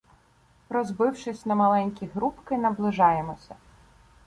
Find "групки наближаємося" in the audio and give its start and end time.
2.15-3.55